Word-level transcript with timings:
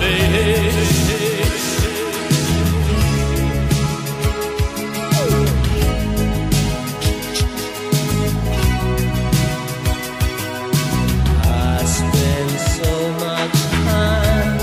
day. 0.00 1.42
I 11.42 11.84
spend 11.84 12.50
so 12.78 12.92
much 13.24 13.56
time 13.84 14.58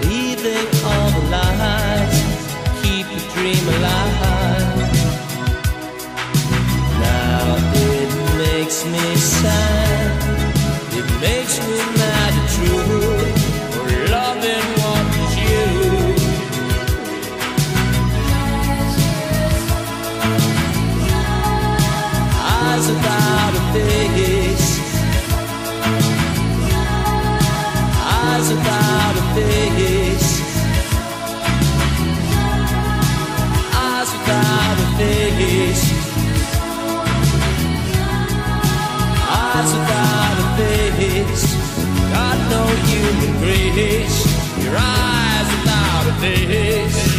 believing 0.00 0.68
all 0.84 1.10
the 1.16 1.22
lies, 1.30 2.16
keep 2.82 3.06
the 3.06 3.20
dream 3.34 3.64
alive. 3.76 4.92
Now 7.00 7.56
it 7.74 8.10
makes 8.38 8.78
me 8.86 9.16
sad, 9.16 10.12
it 10.98 11.08
makes 11.20 11.58
me 11.68 11.78
mad. 11.98 12.13
I 42.34 42.48
know 42.50 42.66
you 42.90 43.04
grace 43.38 44.64
your 44.64 44.74
eyes 44.76 45.48
without 45.54 46.06
a 46.08 46.20
face. 46.20 47.13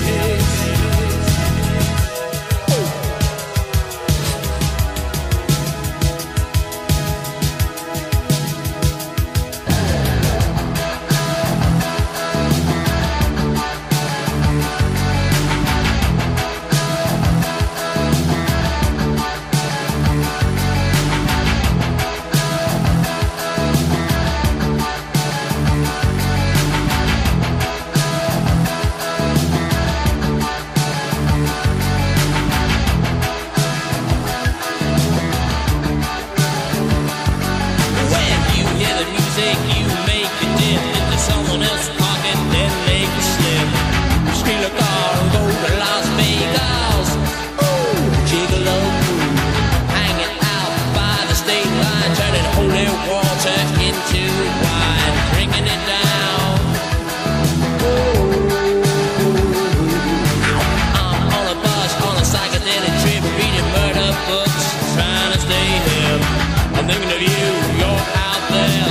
Yeah. 68.55 68.84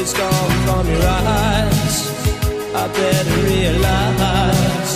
is 0.00 0.14
gone 0.14 0.50
from 0.64 0.86
your 0.88 1.06
eyes. 1.06 1.96
I 2.74 2.86
better 2.98 3.38
realize. 3.52 4.92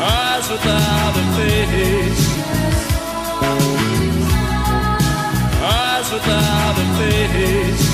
Eyes 0.00 0.46
without 0.52 1.14
a 1.22 1.26
face. 1.36 2.24
Eyes 5.80 6.08
without 6.14 6.76
a 6.82 6.86
face. 6.98 7.84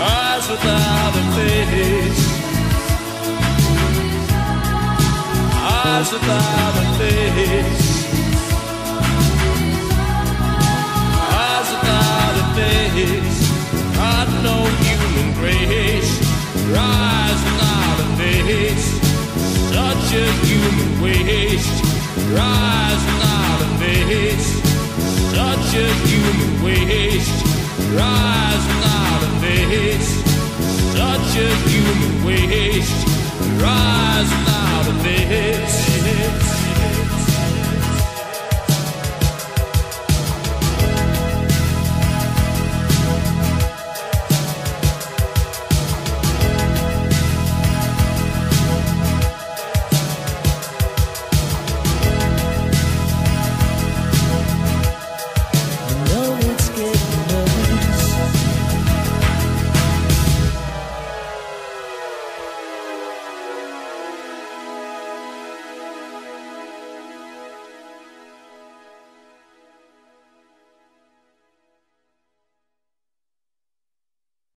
Eyes 0.00 0.48
without 0.48 1.14
a 1.16 1.24
face. 1.36 2.30
eyes 6.00 6.12
without 6.12 6.74
a 6.76 6.98
face. 6.98 7.89